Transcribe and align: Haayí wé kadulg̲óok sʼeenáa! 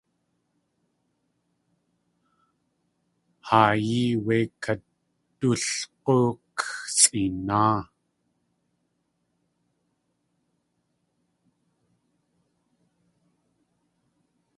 Haayí 3.47 3.99
wé 4.25 4.37
kadulg̲óok 4.63 6.55
sʼeenáa! 6.99 7.77